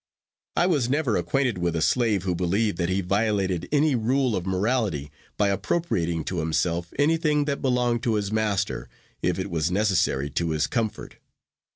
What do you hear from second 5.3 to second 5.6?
by